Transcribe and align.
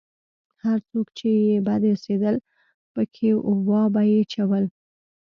هر 0.63 0.77
څوک 0.89 1.05
چې 1.17 1.27
يې 1.47 1.57
بد 1.67 1.81
اېسېدل 1.89 2.35
پکښې 2.93 3.31
وابه 3.69 4.01
يې 4.11 4.21
چول. 4.33 4.63